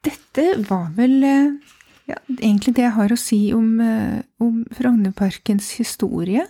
dette 0.05 0.47
var 0.69 0.90
vel 0.97 1.23
eh, 1.25 1.76
ja, 2.11 2.19
egentlig 2.38 2.76
det 2.76 2.87
jeg 2.87 2.97
har 2.97 3.12
å 3.12 3.21
si 3.21 3.40
om, 3.57 3.81
eh, 3.83 4.21
om 4.43 4.62
Frognerparkens 4.76 5.73
historie. 5.81 6.47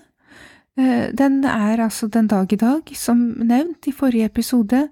Eh, 0.76 1.08
den 1.16 1.44
er 1.44 1.80
altså 1.80 2.08
den 2.12 2.28
dag 2.28 2.52
i 2.52 2.60
dag, 2.60 2.90
som 2.96 3.18
nevnt 3.40 3.88
i 3.88 3.94
forrige 3.96 4.28
episode, 4.28 4.88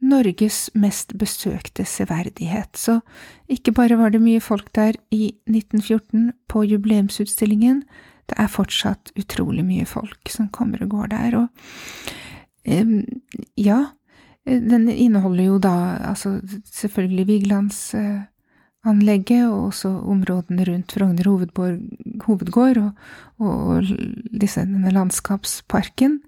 Norges 0.00 0.70
mest 0.76 1.14
besøkte 1.18 1.84
severdighet, 1.88 2.76
så 2.76 3.00
ikke 3.48 3.72
bare 3.72 3.96
var 3.98 4.12
det 4.12 4.20
mye 4.20 4.40
folk 4.44 4.68
der 4.76 4.96
i 5.10 5.32
1914 5.48 6.32
på 6.48 6.64
jubileumsutstillingen, 6.68 7.82
det 8.26 8.36
er 8.42 8.50
fortsatt 8.50 9.12
utrolig 9.16 9.64
mye 9.64 9.86
folk 9.88 10.28
som 10.28 10.50
kommer 10.52 10.82
og 10.84 10.90
går 10.90 11.12
der, 11.14 11.36
og 11.40 11.48
ja, 13.56 13.78
den 14.46 14.88
inneholder 14.90 15.44
jo 15.44 15.58
da 15.62 15.74
altså 16.10 16.40
selvfølgelig 16.64 17.26
Vigelandsanlegget 18.86 19.48
og 19.50 19.66
også 19.70 19.88
områdene 20.06 20.64
rundt 20.64 20.92
Frogner 20.92 21.26
hovedgård 22.26 22.78
og, 22.78 22.92
og 23.38 23.84
disse, 24.30 24.60
denne 24.60 24.92
landskapsparken. 24.92 26.20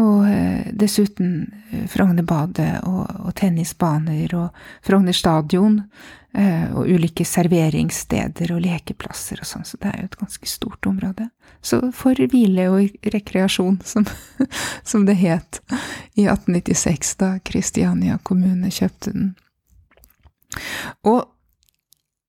Og 0.00 0.24
eh, 0.26 0.72
dessuten 0.72 1.52
eh, 1.70 1.86
Frognerbadet 1.86 2.82
og, 2.82 3.04
og 3.26 3.34
tennisbaner 3.36 4.32
og 4.34 4.48
Frogner 4.82 5.14
stadion 5.14 5.82
eh, 6.34 6.72
og 6.74 6.88
ulike 6.88 7.24
serveringssteder 7.24 8.50
og 8.56 8.64
lekeplasser 8.64 9.38
og 9.38 9.46
sånn, 9.46 9.64
så 9.68 9.78
det 9.78 9.92
er 9.92 10.00
jo 10.00 10.08
et 10.08 10.18
ganske 10.18 10.50
stort 10.50 10.88
område. 10.90 11.28
Så 11.62 11.78
for 11.94 12.18
hvile 12.18 12.66
og 12.72 13.06
rekreasjon, 13.14 13.78
som, 13.92 14.08
som 14.82 15.06
det 15.06 15.20
het 15.20 15.60
i 16.16 16.26
1896 16.26 17.14
da 17.20 17.36
Kristiania 17.44 18.18
kommune 18.24 18.72
kjøpte 18.74 19.14
den. 19.14 19.30
Og 21.06 21.22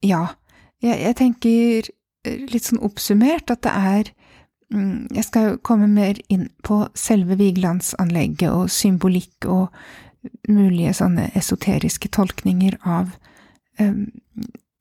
ja, 0.05 0.23
jeg, 0.83 0.99
jeg 1.01 1.17
tenker 1.19 1.89
litt 2.49 2.65
sånn 2.65 2.81
oppsummert 2.85 3.51
at 3.53 3.65
det 3.65 3.73
er 3.73 4.13
Mm, 4.73 5.07
jeg 5.13 5.27
skal 5.27 5.57
komme 5.61 5.87
mer 5.87 6.17
inn 6.31 6.47
på 6.65 6.81
selve 6.97 7.37
Vigelandsanlegget 7.37 8.49
og 8.49 8.71
symbolikk 8.73 9.45
og 9.45 9.69
mulige 10.49 10.95
sånne 10.97 11.29
esoteriske 11.37 12.09
tolkninger 12.15 12.79
av 12.81 13.11
um, 13.79 14.07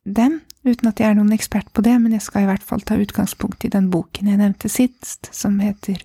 dem, 0.04 0.40
uten 0.64 0.88
at 0.88 1.02
jeg 1.02 1.10
er 1.10 1.18
noen 1.18 1.34
ekspert 1.36 1.68
på 1.76 1.84
det, 1.84 1.98
men 2.00 2.16
jeg 2.16 2.24
skal 2.24 2.46
i 2.46 2.48
hvert 2.48 2.64
fall 2.64 2.80
ta 2.80 2.96
utgangspunkt 2.96 3.66
i 3.68 3.72
den 3.72 3.90
boken 3.92 4.30
jeg 4.32 4.40
nevnte 4.40 4.72
sist, 4.72 5.28
som 5.36 5.60
heter 5.60 6.00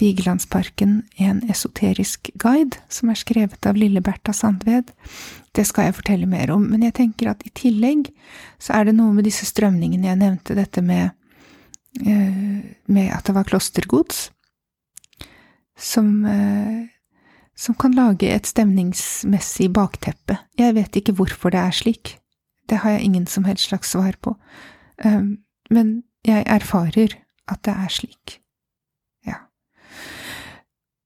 Vigelandsparken, 0.00 1.02
en 1.20 1.42
esoterisk 1.52 2.32
guide, 2.40 2.80
som 2.88 3.12
er 3.12 3.20
skrevet 3.20 3.66
av 3.68 3.76
Lille 3.76 4.00
Bertha 4.04 4.32
Sandved. 4.36 4.90
Det 5.54 5.66
skal 5.68 5.88
jeg 5.88 5.98
fortelle 6.00 6.28
mer 6.30 6.50
om, 6.54 6.64
men 6.72 6.86
jeg 6.86 6.96
tenker 6.96 7.32
at 7.32 7.44
i 7.44 7.52
tillegg 7.54 8.08
så 8.58 8.78
er 8.78 8.88
det 8.88 8.96
noe 8.96 9.12
med 9.14 9.28
disse 9.28 9.48
strømningene 9.48 10.08
jeg 10.08 10.20
nevnte, 10.20 10.56
dette 10.58 10.84
med 10.84 11.10
Eh, 11.98 12.58
med 12.86 13.10
at 13.10 13.26
det 13.26 13.34
var 13.34 13.44
klostergods, 13.44 14.30
som, 15.78 16.24
eh, 16.24 16.86
som 17.56 17.74
kan 17.74 17.92
lage 17.92 18.30
et 18.30 18.46
stemningsmessig 18.46 19.72
bakteppe. 19.72 20.38
Jeg 20.58 20.74
vet 20.74 20.96
ikke 20.96 21.16
hvorfor 21.18 21.50
det 21.50 21.58
er 21.58 21.70
slik, 21.74 22.18
det 22.68 22.78
har 22.78 22.90
jeg 22.90 23.02
ingen 23.02 23.26
som 23.26 23.44
helst 23.44 23.68
slags 23.68 23.90
svar 23.90 24.14
på, 24.22 24.36
eh, 25.04 25.22
men 25.70 26.02
jeg 26.24 26.44
erfarer 26.46 27.18
at 27.48 27.62
det 27.62 27.74
er 27.74 27.88
slik. 27.88 28.40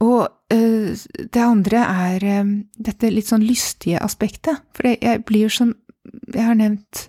Og 0.04 0.28
det 0.52 1.40
andre 1.40 1.80
er 1.80 2.24
dette 2.76 3.10
litt 3.10 3.30
sånn 3.30 3.46
lystige 3.46 4.02
aspektet, 4.04 4.60
for 4.76 4.90
jeg 4.92 5.22
blir 5.26 5.50
som 5.52 5.72
jeg 6.28 6.44
har 6.44 6.58
nevnt, 6.58 7.06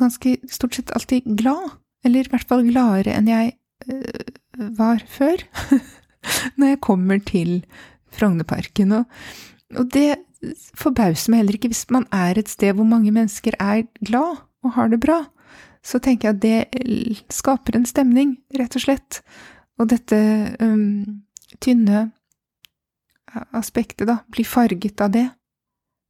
ganske 0.00 0.38
stort 0.48 0.78
sett 0.78 0.92
alltid 0.96 1.26
glad 1.36 1.76
eller 2.06 2.24
i 2.24 2.32
hvert 2.32 2.48
fall 2.48 2.64
gladere 2.68 3.12
enn 3.16 3.28
jeg 3.28 3.52
var 4.78 5.02
før, 5.10 5.42
når 6.58 6.72
jeg 6.72 6.82
kommer 6.84 7.20
til 7.26 7.52
Frognerparken. 8.16 8.94
Og, 9.00 9.04
og 9.76 9.90
det 9.92 10.16
forbauser 10.78 11.32
meg 11.32 11.42
heller 11.42 11.58
ikke 11.58 11.72
hvis 11.72 11.86
man 11.94 12.06
er 12.14 12.38
et 12.38 12.50
sted 12.52 12.76
hvor 12.76 12.88
mange 12.88 13.12
mennesker 13.14 13.56
er 13.60 13.84
glad 14.00 14.42
og 14.64 14.76
har 14.78 14.92
det 14.92 15.02
bra. 15.02 15.24
Så 15.86 16.00
tenker 16.02 16.32
jeg 16.32 16.36
at 16.36 16.42
det 16.42 17.34
skaper 17.34 17.78
en 17.78 17.86
stemning, 17.86 18.36
rett 18.58 18.74
og 18.74 18.82
slett. 18.82 19.20
Og 19.78 19.90
dette 19.92 20.18
um, 20.62 21.22
tynne 21.62 22.10
aspektet, 23.56 24.06
da, 24.08 24.20
blir 24.32 24.44
farget 24.44 25.00
av 25.00 25.10
det. 25.10 25.28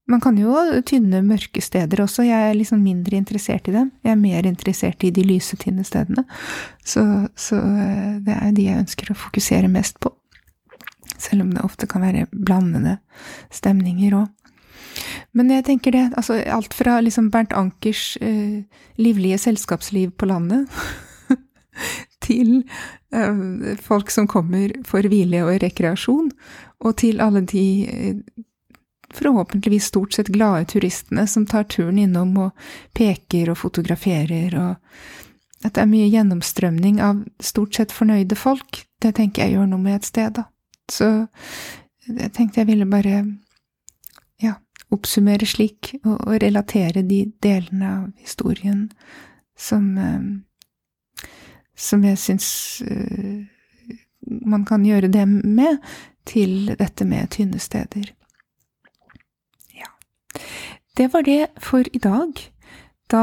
Man 0.07 0.21
kan 0.23 0.37
jo 0.39 0.55
tynne 0.87 1.19
mørke 1.27 1.61
steder 1.63 2.05
også, 2.05 2.23
jeg 2.29 2.51
er 2.51 2.55
liksom 2.55 2.83
mindre 2.85 3.19
interessert 3.19 3.67
i 3.67 3.75
dem. 3.75 3.91
Jeg 4.07 4.13
er 4.13 4.21
mer 4.21 4.47
interessert 4.47 5.03
i 5.03 5.11
de 5.11 5.25
lyse, 5.27 5.59
tynne 5.59 5.83
stedene. 5.87 6.23
Så, 6.87 7.03
så 7.35 7.59
eh, 7.59 8.21
det 8.23 8.37
er 8.37 8.55
de 8.55 8.69
jeg 8.69 8.85
ønsker 8.85 9.11
å 9.11 9.19
fokusere 9.19 9.71
mest 9.73 9.99
på. 9.99 10.13
Selv 11.19 11.43
om 11.43 11.51
det 11.55 11.65
ofte 11.67 11.89
kan 11.91 12.05
være 12.07 12.29
blandende 12.31 13.01
stemninger 13.51 14.15
òg. 14.21 14.31
Men 15.37 15.51
jeg 15.53 15.67
tenker 15.67 15.93
det, 15.93 16.05
altså 16.17 16.39
alt 16.55 16.73
fra 16.75 17.01
liksom 17.03 17.33
Bernt 17.35 17.53
Ankers 17.57 18.15
eh, 18.23 18.63
livlige 19.03 19.41
selskapsliv 19.43 20.15
på 20.17 20.31
landet 20.31 20.71
til 22.27 22.59
eh, 23.15 23.77
folk 23.83 24.11
som 24.13 24.29
kommer 24.31 24.75
for 24.89 25.07
hvile 25.07 25.45
og 25.47 25.61
rekreasjon, 25.63 26.31
og 26.85 26.99
til 27.01 27.23
alle 27.25 27.45
de 27.47 27.67
eh, 27.87 28.45
forhåpentligvis 29.15 29.85
stort 29.93 30.13
sett 30.13 30.29
glade 30.35 30.65
turistene 30.65 31.27
som 31.27 31.47
tar 31.47 31.65
turen 31.71 31.99
innom 31.99 32.35
og 32.49 32.67
peker 32.97 33.53
og 33.53 33.61
fotograferer, 33.63 34.57
og 34.59 35.65
at 35.65 35.75
det 35.75 35.83
er 35.83 35.91
mye 35.91 36.11
gjennomstrømning 36.13 37.01
av 37.03 37.23
stort 37.43 37.79
sett 37.79 37.95
fornøyde 37.95 38.37
folk, 38.39 38.83
det 39.03 39.17
tenker 39.17 39.45
jeg 39.45 39.57
gjør 39.57 39.71
noe 39.71 39.83
med 39.83 40.01
et 40.01 40.09
sted, 40.09 40.37
da. 40.37 40.47
Så 40.93 41.09
jeg 42.07 42.33
tenkte 42.37 42.63
jeg 42.63 42.69
ville 42.69 42.87
bare, 42.89 43.25
ja, 44.43 44.57
oppsummere 44.95 45.49
slik, 45.49 45.95
og, 46.05 46.21
og 46.27 46.43
relatere 46.43 47.03
de 47.07 47.25
delene 47.43 47.93
av 47.93 48.05
historien 48.21 48.87
som 49.59 49.89
eh, 49.99 50.29
som 51.77 52.05
jeg 52.05 52.19
syns 52.19 52.49
uh, 52.89 53.45
man 54.47 54.65
kan 54.65 54.85
gjøre 54.85 55.09
det 55.13 55.27
med, 55.29 55.79
til 56.27 56.75
dette 56.79 57.07
med 57.07 57.31
tynne 57.31 57.59
steder. 57.63 58.11
Ja. 59.77 59.91
Det 60.97 61.13
var 61.13 61.23
det 61.23 61.47
for 61.63 61.87
i 61.93 61.99
dag. 62.03 62.33
Da 63.11 63.23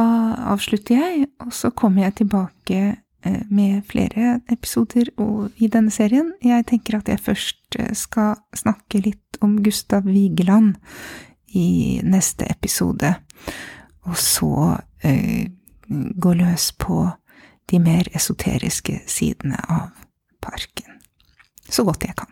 avslutter 0.53 0.95
jeg, 0.95 1.27
og 1.43 1.53
så 1.53 1.69
kommer 1.69 2.03
jeg 2.05 2.15
tilbake 2.21 2.79
eh, 3.25 3.41
med 3.49 3.81
flere 3.89 4.39
episoder 4.51 5.11
i 5.57 5.67
denne 5.67 5.91
serien. 5.91 6.31
Jeg 6.43 6.65
tenker 6.65 6.97
at 6.97 7.11
jeg 7.11 7.19
først 7.19 7.79
eh, 7.79 7.91
skal 7.93 8.37
snakke 8.55 9.03
litt 9.03 9.41
om 9.41 9.57
Gustav 9.63 10.07
Vigeland 10.07 10.77
i 11.53 11.99
neste 12.03 12.47
episode, 12.49 13.11
og 14.07 14.15
så 14.17 14.77
eh, 15.03 15.51
gå 15.91 16.33
løs 16.33 16.71
på 16.79 17.03
de 17.71 17.79
mer 17.79 18.07
esoteriske 18.15 18.99
sidene 19.09 19.59
av 19.69 19.91
parken. 20.43 20.99
Så 21.69 21.85
godt 21.87 22.03
jeg 22.05 22.15
kan. 22.19 22.31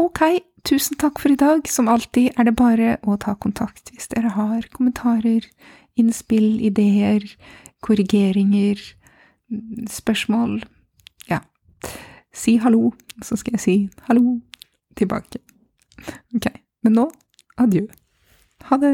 Ok, 0.00 0.20
tusen 0.66 0.98
takk 1.00 1.20
for 1.22 1.32
i 1.32 1.40
dag. 1.40 1.68
Som 1.68 1.88
alltid 1.88 2.36
er 2.36 2.48
det 2.48 2.56
bare 2.56 2.96
å 3.04 3.16
ta 3.20 3.36
kontakt 3.40 3.92
hvis 3.92 4.10
dere 4.12 4.34
har 4.36 4.68
kommentarer, 4.74 5.46
innspill, 5.96 6.60
ideer, 6.60 7.24
korrigeringer, 7.84 8.80
spørsmål. 9.90 10.58
Ja. 11.30 11.40
Si 12.34 12.58
hallo, 12.60 12.90
så 13.24 13.38
skal 13.40 13.56
jeg 13.56 13.64
si 13.64 13.76
hallo 14.08 14.40
tilbake. 14.96 15.40
Ok, 16.36 16.50
men 16.84 16.98
nå 17.00 17.10
adjø. 17.60 17.86
Ha 18.68 18.76
det. 18.82 18.92